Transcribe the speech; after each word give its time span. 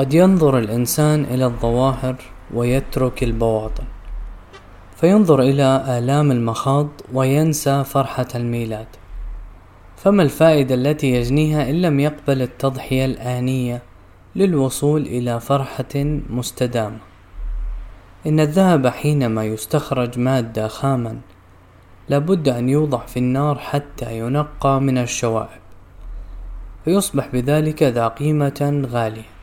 قد 0.00 0.14
ينظر 0.14 0.58
الإنسان 0.58 1.24
إلى 1.24 1.44
الظواهر 1.44 2.16
ويترك 2.54 3.22
البواطن 3.22 3.84
فينظر 4.96 5.40
إلى 5.40 5.84
آلام 5.98 6.32
المخاض 6.32 6.88
وينسى 7.12 7.84
فرحة 7.84 8.26
الميلاد 8.34 8.86
فما 9.96 10.22
الفائدة 10.22 10.74
التي 10.74 11.14
يجنيها 11.14 11.70
إن 11.70 11.82
لم 11.82 12.00
يقبل 12.00 12.42
التضحية 12.42 13.04
الآنية 13.04 13.82
للوصول 14.36 15.02
إلى 15.02 15.40
فرحة 15.40 15.94
مستدامة؟ 16.30 16.98
إن 18.26 18.40
الذهب 18.40 18.86
حينما 18.86 19.44
يستخرج 19.44 20.18
مادة 20.18 20.68
خاما 20.68 21.20
لابد 22.08 22.48
أن 22.48 22.68
يوضع 22.68 23.06
في 23.06 23.16
النار 23.16 23.58
حتى 23.58 24.18
ينقى 24.18 24.80
من 24.80 24.98
الشوائب 24.98 25.60
فيصبح 26.84 27.28
بذلك 27.32 27.82
ذا 27.82 28.08
قيمة 28.08 28.86
غالية. 28.90 29.39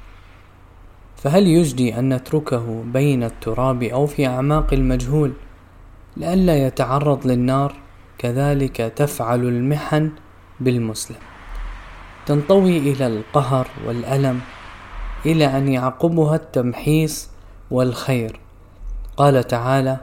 فهل 1.28 1.48
يجدي 1.48 2.00
أن 2.00 2.14
نتركه 2.14 2.84
بين 2.94 3.24
التراب 3.24 3.84
أو 3.84 4.06
في 4.06 4.28
أعماق 4.28 4.74
المجهول 4.74 5.34
لئلا 6.18 6.68
يتعرض 6.68 7.28
للنار؟ 7.28 7.74
كذلك 8.18 8.78
تفعل 8.78 9.44
المحن 9.44 10.12
بالمسلم. 10.60 11.18
تنطوي 12.26 12.78
إلى 12.78 13.08
القهر 13.08 13.68
والألم 13.88 14.40
إلى 15.26 15.46
أن 15.46 15.68
يعقبها 15.68 16.36
التمحيص 16.36 17.30
والخير. 17.72 18.40
قال 19.18 19.44
تعالى 19.44 19.98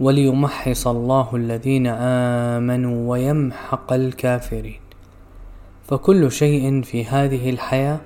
وليمحص 0.00 0.86
الله 0.86 1.28
الذين 1.34 1.86
آمنوا 2.56 3.10
ويمحق 3.10 3.92
الكافرين. 3.92 4.80
فكل 5.88 6.32
شيء 6.32 6.82
في 6.82 7.04
هذه 7.04 7.50
الحياة 7.50 8.00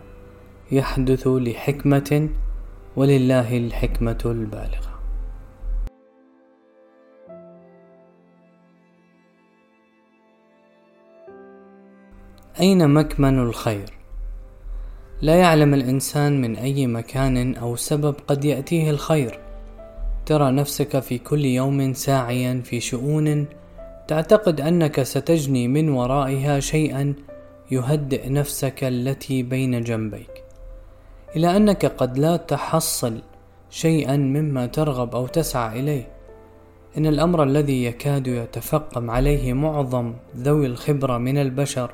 يحدث 0.73 1.27
لحكمة 1.27 2.29
ولله 2.97 3.57
الحكمة 3.57 4.19
البالغة. 4.25 4.95
أين 12.61 12.91
مكمن 12.91 13.39
الخير؟ 13.39 13.91
لا 15.23 15.35
يعلم 15.35 15.75
الإنسان 15.75 16.41
من 16.41 16.57
أي 16.57 16.87
مكان 16.87 17.55
أو 17.55 17.77
سبب 17.77 18.15
قد 18.27 18.45
يأتيه 18.45 18.91
الخير. 18.91 19.41
ترى 20.27 20.51
نفسك 20.51 20.99
في 20.99 21.19
كل 21.19 21.45
يوم 21.45 21.93
ساعيا 21.93 22.63
في 22.65 22.81
شؤون 22.81 23.47
تعتقد 24.09 24.61
أنك 24.61 25.03
ستجني 25.03 25.69
من 25.69 25.89
ورائها 25.89 26.61
شيئا 26.61 27.15
يهدئ 27.71 28.29
نفسك 28.29 28.85
التي 28.85 29.43
بين 29.43 29.83
جنبيك. 29.83 30.34
إلى 31.37 31.57
أنك 31.57 31.87
قد 31.87 32.19
لا 32.19 32.37
تحصل 32.37 33.23
شيئا 33.71 34.17
مما 34.17 34.67
ترغب 34.67 35.15
أو 35.15 35.27
تسعى 35.27 35.81
إليه. 35.81 36.09
إن 36.99 37.07
الأمر 37.07 37.43
الذي 37.43 37.85
يكاد 37.85 38.27
يتفقم 38.27 39.11
عليه 39.11 39.53
معظم 39.53 40.15
ذوي 40.37 40.67
الخبرة 40.67 41.19
من 41.19 41.39
البشر 41.39 41.91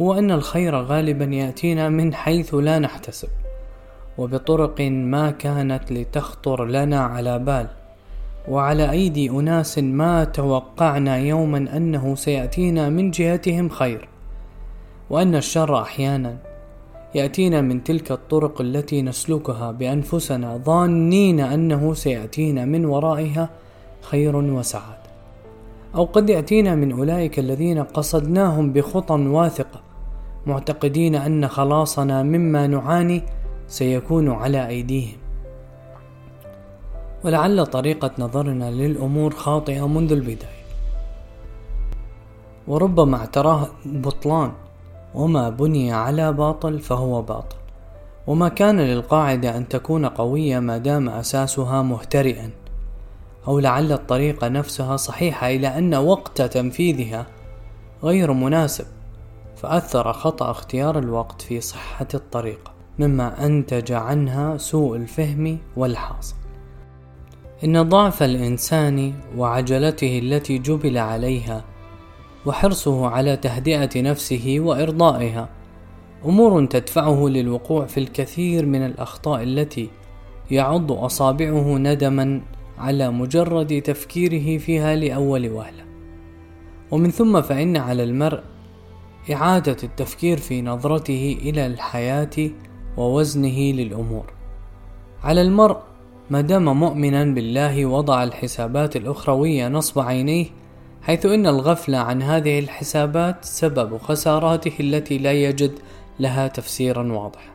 هو 0.00 0.14
أن 0.14 0.30
الخير 0.30 0.76
غالبا 0.76 1.24
يأتينا 1.24 1.88
من 1.88 2.14
حيث 2.14 2.54
لا 2.54 2.78
نحتسب 2.78 3.28
وبطرق 4.18 4.80
ما 4.80 5.30
كانت 5.30 5.92
لتخطر 5.92 6.64
لنا 6.64 7.00
على 7.00 7.38
بال. 7.38 7.66
وعلى 8.48 8.90
أيدي 8.90 9.30
أناس 9.30 9.78
ما 9.78 10.24
توقعنا 10.24 11.16
يوما 11.16 11.58
أنه 11.58 12.14
سيأتينا 12.14 12.88
من 12.88 13.10
جهتهم 13.10 13.68
خير 13.68 14.08
وأن 15.10 15.34
الشر 15.34 15.82
أحيانا 15.82 16.49
يأتينا 17.14 17.60
من 17.60 17.84
تلك 17.84 18.12
الطرق 18.12 18.60
التي 18.60 19.02
نسلكها 19.02 19.72
بأنفسنا 19.72 20.56
ظانين 20.56 21.40
أنه 21.40 21.94
سيأتينا 21.94 22.64
من 22.64 22.84
ورائها 22.84 23.50
خير 24.00 24.36
وسعادة. 24.36 25.10
أو 25.94 26.04
قد 26.04 26.30
يأتينا 26.30 26.74
من 26.74 26.92
أولئك 26.92 27.38
الذين 27.38 27.82
قصدناهم 27.82 28.72
بخطى 28.72 29.14
واثقة 29.14 29.80
معتقدين 30.46 31.14
أن 31.14 31.48
خلاصنا 31.48 32.22
مما 32.22 32.66
نعاني 32.66 33.22
سيكون 33.68 34.30
على 34.30 34.68
أيديهم. 34.68 35.16
ولعل 37.24 37.66
طريقة 37.66 38.10
نظرنا 38.18 38.70
للأمور 38.70 39.30
خاطئة 39.34 39.88
منذ 39.88 40.12
البداية. 40.12 40.60
وربما 42.68 43.16
اعتراه 43.16 43.68
بطلان 43.84 44.52
وما 45.14 45.50
بني 45.50 45.92
على 45.92 46.32
باطل 46.32 46.78
فهو 46.78 47.22
باطل. 47.22 47.56
وما 48.26 48.48
كان 48.48 48.80
للقاعدة 48.80 49.56
أن 49.56 49.68
تكون 49.68 50.06
قوية 50.06 50.58
ما 50.58 50.78
دام 50.78 51.08
أساسها 51.08 51.82
مهترئا. 51.82 52.50
أو 53.48 53.58
لعل 53.58 53.92
الطريقة 53.92 54.48
نفسها 54.48 54.96
صحيحة 54.96 55.48
إلى 55.48 55.78
أن 55.78 55.94
وقت 55.94 56.42
تنفيذها 56.42 57.26
غير 58.02 58.32
مناسب 58.32 58.84
فأثر 59.56 60.12
خطأ 60.12 60.50
اختيار 60.50 60.98
الوقت 60.98 61.42
في 61.42 61.60
صحة 61.60 62.08
الطريقة 62.14 62.72
مما 62.98 63.46
أنتج 63.46 63.92
عنها 63.92 64.56
سوء 64.56 64.96
الفهم 64.96 65.58
والحاصل. 65.76 66.34
إن 67.64 67.88
ضعف 67.88 68.22
الإنسان 68.22 69.14
وعجلته 69.36 70.18
التي 70.18 70.58
جبل 70.58 70.98
عليها 70.98 71.64
وحرصه 72.46 73.06
على 73.06 73.36
تهدئة 73.36 74.02
نفسه 74.02 74.56
وإرضائها. 74.58 75.48
أمور 76.24 76.66
تدفعه 76.66 77.28
للوقوع 77.28 77.86
في 77.86 78.00
الكثير 78.00 78.66
من 78.66 78.86
الأخطاء 78.86 79.42
التي 79.42 79.88
يعض 80.50 80.92
أصابعه 80.92 81.78
ندما 81.78 82.42
على 82.78 83.10
مجرد 83.10 83.82
تفكيره 83.82 84.58
فيها 84.58 84.96
لأول 84.96 85.48
وهلة. 85.48 85.84
ومن 86.90 87.10
ثم 87.10 87.40
فإن 87.42 87.76
على 87.76 88.04
المرء 88.04 88.40
إعادة 89.32 89.76
التفكير 89.84 90.36
في 90.38 90.62
نظرته 90.62 91.38
إلى 91.42 91.66
الحياة 91.66 92.50
ووزنه 92.96 93.58
للأمور. 93.58 94.32
على 95.22 95.42
المرء 95.42 95.76
ما 96.30 96.40
دام 96.40 96.80
مؤمنا 96.80 97.24
بالله 97.24 97.86
وضع 97.86 98.22
الحسابات 98.22 98.96
الأخروية 98.96 99.68
نصب 99.68 100.00
عينيه 100.00 100.46
حيث 101.02 101.26
إن 101.26 101.46
الغفلة 101.46 101.98
عن 101.98 102.22
هذه 102.22 102.58
الحسابات 102.58 103.44
سبب 103.44 103.98
خساراته 103.98 104.72
التي 104.80 105.18
لا 105.18 105.32
يجد 105.32 105.72
لها 106.20 106.48
تفسيرا 106.48 107.12
واضحا. 107.12 107.50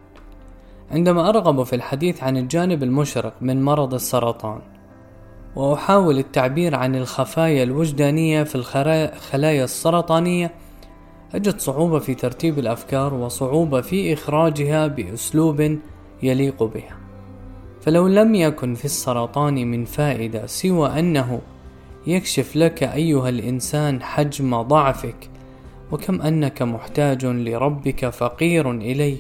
عندما 0.92 1.30
أرغب 1.30 1.64
في 1.64 1.76
الحديث 1.76 2.24
عن 2.24 2.38
الجانب 2.38 2.84
المشرق 2.84 3.34
من 3.42 3.64
مرض 3.64 3.94
السرطان 3.94 4.60
وأحاول 5.56 6.20
التعبير 6.20 6.76
عن 6.76 6.96
الخفايا 6.96 7.64
الوجدانية 7.64 8.44
في 8.44 8.56
الخلايا 8.56 9.64
السرطانية 9.64 10.52
أجد 11.36 11.60
صعوبة 11.60 12.00
في 12.00 12.16
ترتيب 12.16 12.60
الأفكار 12.60 13.14
وصعوبة 13.14 13.82
في 13.82 14.14
إخراجها 14.14 14.88
بأسلوب 14.88 15.78
يليق 16.24 16.64
بها. 16.64 16.98
فلو 17.82 18.08
لم 18.08 18.36
يكن 18.36 18.74
في 18.74 18.86
السرطان 18.86 19.72
من 19.72 19.86
فائدة 19.86 20.46
سوى 20.46 21.00
أنه 21.00 21.42
يكشف 22.08 22.56
لك 22.56 22.84
أيها 22.84 23.30
الإنسان 23.30 24.04
حجم 24.04 24.62
ضعفك 24.62 25.30
وكم 25.92 26.22
أنك 26.22 26.62
محتاج 26.62 27.26
لربك 27.26 28.10
فقير 28.10 28.72
إليه. 28.72 29.18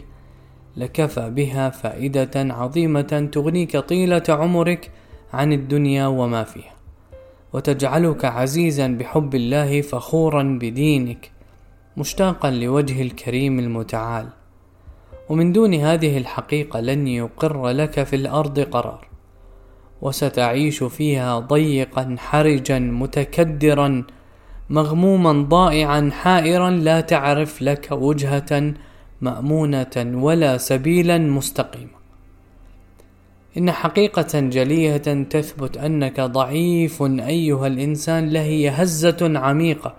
لكفى 0.78 1.30
بها 1.30 1.70
فائدة 1.70 2.32
عظيمة 2.36 3.30
تغنيك 3.32 3.78
طيلة 3.78 4.24
عمرك 4.30 4.92
عن 5.34 5.54
الدنيا 5.54 6.08
وما 6.08 6.44
فيها. 6.44 6.76
وتجعلك 7.54 8.26
عزيزا 8.26 8.88
بحب 8.88 9.36
الله 9.36 9.82
فخورا 9.82 10.44
بدينك 10.62 11.32
مشتاقا 11.98 12.52
لوجه 12.52 13.02
الكريم 13.02 13.60
المتعال. 13.60 14.28
ومن 15.30 15.52
دون 15.52 15.74
هذه 15.74 16.18
الحقيقة 16.18 16.80
لن 16.80 17.08
يقر 17.08 17.68
لك 17.70 18.04
في 18.04 18.16
الأرض 18.16 18.60
قرار. 18.60 19.15
وستعيش 20.06 20.84
فيها 20.84 21.40
ضيقا 21.40 22.16
حرجا 22.20 22.80
متكدرا 22.80 24.04
مغموما 24.70 25.32
ضائعا 25.32 26.10
حائرا 26.14 26.70
لا 26.70 27.02
تعرف 27.02 27.62
لك 27.62 27.88
وجهة 27.92 28.74
مأمونة 29.22 29.96
ولا 30.26 30.58
سبيلا 30.58 31.18
مستقيما. 31.18 31.96
إن 33.58 33.72
حقيقة 33.72 34.40
جلية 34.40 34.98
تثبت 35.30 35.78
أنك 35.78 36.20
ضعيف 36.22 37.02
أيها 37.02 37.68
الإنسان 37.68 38.30
لهي 38.30 38.70
هزة 38.70 39.32
عميقة. 39.36 39.94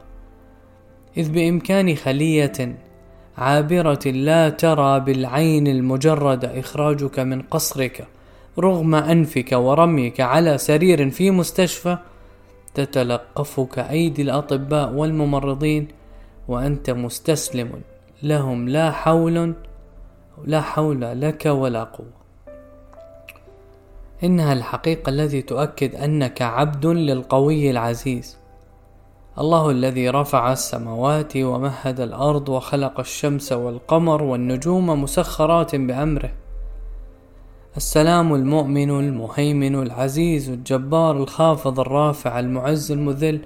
إذ 1.17 1.31
بإمكان 1.31 1.95
خلية 1.95 2.77
عابرة 3.39 4.07
لا 4.07 4.49
ترى 4.49 5.01
بالعين 5.01 5.67
المجردة 5.67 6.61
إخراجك 6.61 7.19
من 7.19 7.43
قصرك. 7.43 8.07
رغم 8.59 8.95
أنفك 8.95 9.53
ورميك 9.53 10.21
على 10.21 10.59
سرير 10.59 11.11
في 11.11 11.31
مستشفى 11.31 11.99
تتلقفك 12.75 13.79
أيدي 13.79 14.23
الأطباء 14.23 14.93
والممرضين 14.93 15.89
وأنت 16.49 16.91
مستسلم. 16.91 17.71
لهم 18.23 18.69
لا 18.69 18.91
حول 18.91 19.55
لا 20.45 20.61
حول 20.61 21.21
لك 21.21 21.47
ولا 21.47 21.85
قوة. 21.85 22.17
إنها 24.25 24.53
الحقيقة 24.53 25.11
التي 25.11 25.43
تؤكد 25.43 25.95
أنك 25.95 26.43
عبد 26.43 26.87
للقوي 26.87 27.71
العزيز. 27.71 28.39
الله 29.39 29.71
الذي 29.71 30.11
رفع 30.11 30.53
السماوات 30.53 31.37
ومهد 31.37 32.01
الأرض 32.01 32.49
وخلق 32.49 33.01
الشمس 33.01 33.53
والقمر 33.53 34.23
والنجوم 34.23 35.03
مسخرات 35.03 35.77
بأمره. 35.77 36.46
السلام 37.77 38.35
المؤمن 38.35 38.91
المهيمن 38.91 39.75
العزيز 39.75 40.51
الجبار 40.51 41.17
الخافض 41.17 41.81
الرافع 41.81 42.39
المعز 42.39 42.93
المذل 42.93 43.41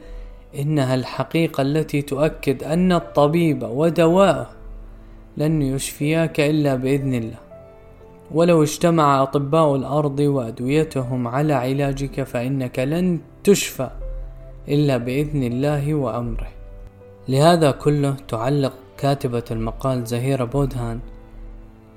إنها 0.59 0.95
الحقيقة 0.95 1.63
التي 1.63 2.03
تؤكد 2.03 2.65
أن 2.65 2.93
الطبيب 2.93 3.63
ودواءه 3.63 4.51
لن 5.37 5.63
يشفياك 5.63 6.41
إلا 6.41 6.75
بإذن 6.75 7.15
الله. 7.15 7.39
ولو 8.31 8.63
اجتمع 8.63 9.23
أطباء 9.23 9.77
الأرض 9.77 10.21
وأدويتهم 10.21 11.29
على 11.29 11.53
علاجك 11.53 12.23
فإنك 12.23 12.79
لن 12.79 13.21
تشفى 13.45 13.91
إلا 14.69 14.97
بإذن 14.97 15.43
الله 15.43 15.95
وأمره. 15.95 16.49
لهذا 17.29 17.71
كله 17.71 18.17
تعلق 18.29 18.73
كاتبة 18.99 19.45
المقال 19.51 20.05
زهيرة 20.05 20.45
بودهان 20.45 21.01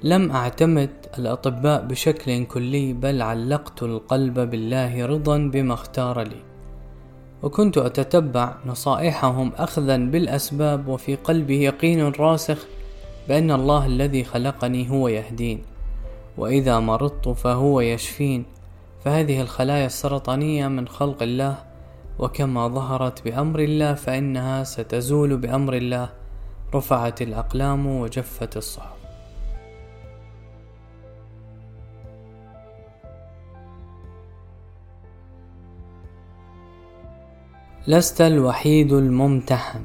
لم 0.04 0.32
أعتمد 0.32 0.90
الأطباء 1.18 1.86
بشكل 1.86 2.46
كلي 2.46 2.94
بل 2.94 3.22
علقت 3.22 3.84
القلب 3.84 4.40
بالله 4.40 5.06
رضا 5.06 5.38
بما 5.38 5.74
اختار 5.74 6.22
لي. 6.22 6.42
وكنت 7.44 7.78
أتتبع 7.78 8.56
نصائحهم 8.66 9.52
أخذا 9.58 9.98
بالأسباب 9.98 10.88
وفي 10.88 11.16
قلبي 11.16 11.64
يقين 11.64 12.12
راسخ 12.20 12.58
بأن 13.28 13.52
الله 13.52 13.86
الذي 13.86 14.24
خلقني 14.24 14.90
هو 14.90 15.08
يهدين 15.08 15.62
وإذا 16.38 16.80
مرضت 16.80 17.30
فهو 17.30 17.82
يشفين. 17.82 18.46
فهذه 19.06 19.42
الخلايا 19.42 19.86
السرطانية 19.86 20.68
من 20.68 20.88
خلق 20.88 21.24
الله 21.24 21.56
وكما 22.20 22.68
ظهرت 22.68 23.24
بأمر 23.24 23.60
الله 23.60 23.94
فإنها 23.94 24.64
ستزول 24.64 25.38
بأمر 25.38 25.74
الله. 25.74 26.10
رفعت 26.76 27.22
الأقلام 27.22 27.88
وجفت 27.88 28.58
الصحف. 28.58 28.93
لست 37.88 38.22
الوحيد 38.22 38.94
الممتحن. 38.94 39.82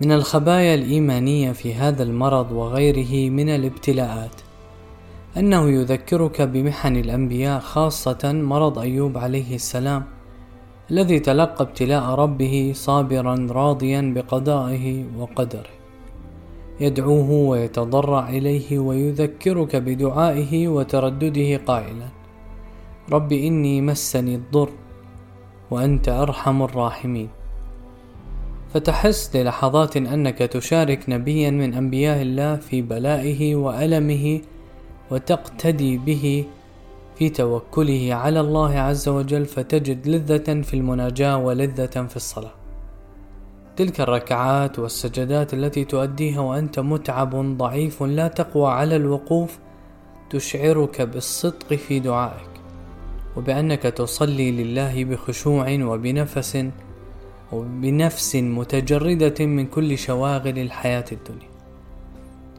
من 0.00 0.12
الخبايا 0.12 0.74
الإيمانية 0.74 1.52
في 1.52 1.74
هذا 1.74 2.02
المرض 2.02 2.52
وغيره 2.52 3.30
من 3.30 3.48
الابتلاءات 3.48 4.40
أنه 5.36 5.70
يذكرك 5.70 6.42
بمحن 6.42 6.96
الأنبياء 6.96 7.60
خاصة 7.60 8.32
مرض 8.32 8.78
أيوب 8.78 9.18
عليه 9.18 9.54
السلام 9.54 10.04
الذي 10.90 11.18
تلقى 11.20 11.64
ابتلاء 11.64 12.02
ربه 12.02 12.72
صابرا 12.74 13.46
راضيا 13.50 14.12
بقضائه 14.16 15.04
وقدره. 15.18 15.74
يدعوه 16.80 17.30
ويتضرع 17.30 18.28
إليه 18.28 18.78
ويذكرك 18.78 19.76
بدعائه 19.76 20.68
وتردده 20.68 21.56
قائلا 21.56 22.08
رب 23.12 23.32
إني 23.32 23.80
مسني 23.80 24.34
الضر. 24.34 24.83
وأنت 25.74 26.08
أرحم 26.08 26.62
الراحمين. 26.62 27.28
فتحس 28.74 29.36
للحظات 29.36 29.96
أنك 29.96 30.38
تشارك 30.38 31.08
نبيا 31.08 31.50
من 31.50 31.74
أنبياء 31.74 32.22
الله 32.22 32.56
في 32.56 32.82
بلائه 32.82 33.54
وألمه 33.54 34.40
وتقتدي 35.10 35.98
به 35.98 36.44
في 37.16 37.28
توكله 37.28 38.14
على 38.14 38.40
الله 38.40 38.78
عز 38.78 39.08
وجل 39.08 39.44
فتجد 39.44 40.08
لذة 40.08 40.62
في 40.62 40.74
المناجاة 40.74 41.36
ولذة 41.36 42.06
في 42.06 42.16
الصلاة. 42.16 42.54
تلك 43.76 44.00
الركعات 44.00 44.78
والسجدات 44.78 45.54
التي 45.54 45.84
تؤديها 45.84 46.40
وأنت 46.40 46.80
متعب 46.80 47.56
ضعيف 47.58 48.02
لا 48.02 48.28
تقوى 48.28 48.70
على 48.70 48.96
الوقوف 48.96 49.58
تشعرك 50.30 51.02
بالصدق 51.02 51.74
في 51.74 52.00
دعائك. 52.00 52.53
وبأنك 53.36 53.82
تصلي 53.82 54.50
لله 54.50 55.04
بخشوع 55.04 55.70
وبنفس 55.70 56.66
وبنفس 57.52 58.36
متجردة 58.36 59.46
من 59.46 59.66
كل 59.66 59.98
شواغل 59.98 60.58
الحياة 60.58 61.04
الدنيا. 61.12 61.48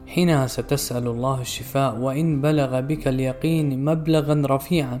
حينها 0.06 0.46
ستسأل 0.46 1.06
الله 1.06 1.40
الشفاء 1.40 1.96
وإن 1.96 2.40
بلغ 2.40 2.80
بك 2.80 3.08
اليقين 3.08 3.84
مبلغا 3.84 4.42
رفيعا. 4.46 5.00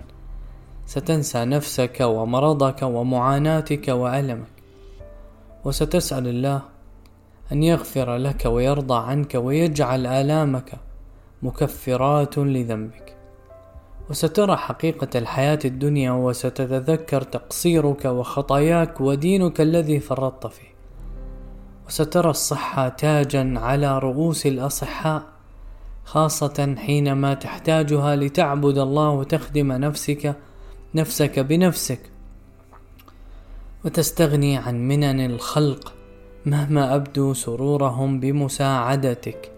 ستنسى 0.86 1.44
نفسك 1.44 2.00
ومرضك 2.00 2.82
ومعاناتك 2.82 3.88
وألمك. 3.88 4.56
وستسأل 5.64 6.28
الله 6.28 6.62
أن 7.52 7.62
يغفر 7.62 8.16
لك 8.16 8.44
ويرضى 8.46 8.94
عنك 8.94 9.34
ويجعل 9.34 10.06
آلامك 10.06 10.72
مكفرات 11.42 12.38
لذنبك. 12.38 13.15
وسترى 14.10 14.56
حقيقة 14.56 15.18
الحياة 15.18 15.58
الدنيا 15.64 16.12
وستتذكر 16.12 17.22
تقصيرك 17.22 18.04
وخطاياك 18.04 19.00
ودينك 19.00 19.60
الذي 19.60 20.00
فرطت 20.00 20.46
فيه. 20.46 20.76
وسترى 21.86 22.30
الصحة 22.30 22.88
تاجا 22.88 23.54
على 23.56 23.98
رؤوس 23.98 24.46
الأصحاء 24.46 25.22
خاصة 26.04 26.74
حينما 26.78 27.34
تحتاجها 27.34 28.16
لتعبد 28.16 28.78
الله 28.78 29.10
وتخدم 29.10 29.72
نفسك 29.72 30.36
نفسك 30.94 31.38
بنفسك. 31.38 32.00
وتستغني 33.84 34.56
عن 34.56 34.88
منن 34.88 35.26
الخلق 35.26 35.92
مهما 36.46 36.94
أبدوا 36.94 37.34
سرورهم 37.34 38.20
بمساعدتك. 38.20 39.55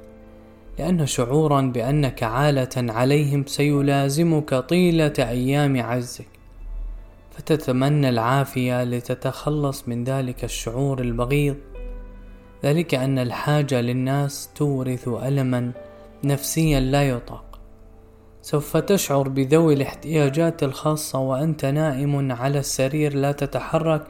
لأن 0.78 1.06
شعورا 1.06 1.60
بأنك 1.60 2.22
عالة 2.22 2.68
عليهم 2.76 3.46
سيلازمك 3.46 4.54
طيلة 4.54 5.12
أيام 5.18 5.80
عزك. 5.80 6.26
فتتمنى 7.30 8.08
العافية 8.08 8.84
لتتخلص 8.84 9.88
من 9.88 10.04
ذلك 10.04 10.44
الشعور 10.44 11.00
البغيض. 11.00 11.56
ذلك 12.64 12.94
أن 12.94 13.18
الحاجة 13.18 13.80
للناس 13.80 14.50
تورث 14.54 15.08
ألما 15.08 15.72
نفسيا 16.24 16.80
لا 16.80 17.08
يطاق. 17.08 17.60
سوف 18.42 18.76
تشعر 18.76 19.28
بذوي 19.28 19.74
الاحتياجات 19.74 20.62
الخاصة 20.62 21.18
وأنت 21.18 21.64
نائم 21.64 22.32
على 22.32 22.58
السرير 22.58 23.14
لا 23.14 23.32
تتحرك 23.32 24.06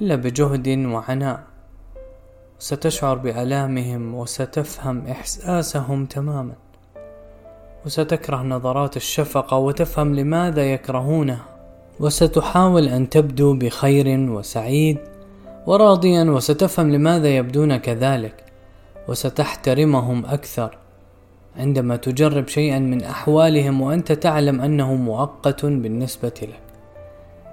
إلا 0.00 0.14
بجهد 0.14 0.68
وعناء. 0.68 1.57
ستشعر 2.60 3.14
بآلامهم 3.14 4.14
وستفهم 4.14 5.06
إحساسهم 5.06 6.06
تماما. 6.06 6.52
وستكره 7.86 8.42
نظرات 8.42 8.96
الشفقة 8.96 9.56
وتفهم 9.56 10.14
لماذا 10.14 10.72
يكرهونها. 10.72 11.44
وستحاول 12.00 12.88
أن 12.88 13.08
تبدو 13.08 13.54
بخير 13.54 14.30
وسعيد 14.30 14.98
وراضيا 15.66 16.24
وستفهم 16.24 16.90
لماذا 16.92 17.28
يبدون 17.28 17.76
كذلك. 17.76 18.44
وستحترمهم 19.08 20.26
أكثر. 20.26 20.78
عندما 21.56 21.96
تجرب 21.96 22.48
شيئا 22.48 22.78
من 22.78 23.02
أحوالهم 23.02 23.80
وأنت 23.80 24.12
تعلم 24.12 24.60
أنه 24.60 24.94
مؤقت 24.94 25.64
بالنسبة 25.64 26.32
لك. 26.42 26.67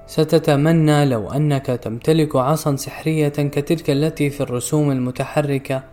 ستتمنى 0.07 1.05
لو 1.05 1.29
أنك 1.29 1.65
تمتلك 1.65 2.35
عصا 2.35 2.75
سحرية 2.75 3.27
كتلك 3.29 3.89
التي 3.89 4.29
في 4.29 4.41
الرسوم 4.41 4.91
المتحركة 4.91 5.83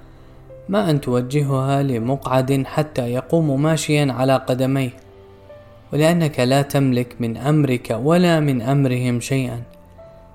ما 0.68 0.90
أن 0.90 1.00
توجهها 1.00 1.82
لمقعد 1.82 2.62
حتى 2.66 3.12
يقوم 3.12 3.62
ماشيا 3.62 4.12
على 4.12 4.36
قدميه 4.36 4.90
ولأنك 5.92 6.40
لا 6.40 6.62
تملك 6.62 7.16
من 7.20 7.36
أمرك 7.36 7.98
ولا 8.02 8.40
من 8.40 8.62
أمرهم 8.62 9.20
شيئا. 9.20 9.62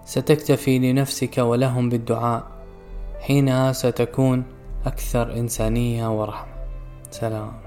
ستكتفي 0.06 0.80
لنفسك 0.80 1.38
ولهم 1.38 1.90
بالدعاء. 1.90 2.44
حينها 3.20 3.72
ستكون 3.72 4.44
أكثر 4.86 5.34
إنسانية 5.34 6.20
ورحمة. 6.20 6.54
سلام. 7.12 7.67